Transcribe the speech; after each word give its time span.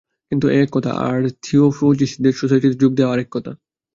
কিন্তু 0.31 0.45
এ 0.47 0.57
এক 0.63 0.69
কথা, 0.71 0.91
আর 1.01 1.19
থিওজফিস্টদের 1.41 2.33
সোসাইটিতে 2.33 2.75
যোগ 2.75 2.91
দেওয়া 2.95 3.13
আর 3.13 3.19
এক 3.19 3.29
কথা। 3.31 3.51